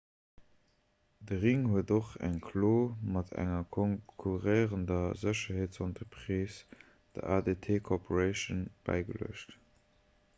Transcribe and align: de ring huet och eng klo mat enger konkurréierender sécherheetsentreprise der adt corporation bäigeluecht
de 1.25 1.35
ring 1.43 1.63
huet 1.73 1.89
och 1.97 2.09
eng 2.27 2.39
klo 2.49 2.73
mat 3.15 3.29
enger 3.41 3.65
konkurréierender 3.77 5.05
sécherheetsentreprise 5.25 6.81
der 7.15 7.27
adt 7.37 7.69
corporation 7.91 8.59
bäigeluecht 8.89 9.57